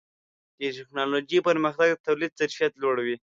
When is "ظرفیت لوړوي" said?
2.39-3.15